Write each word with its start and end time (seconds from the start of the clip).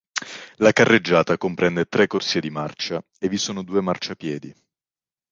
La 0.55 0.71
carreggiata 0.71 1.37
comprende 1.37 1.85
tre 1.85 2.07
corsie 2.07 2.41
di 2.41 2.49
marcia 2.49 2.99
e 3.19 3.29
vi 3.29 3.37
sono 3.37 3.61
due 3.61 3.81
marciapiedi. 3.81 4.51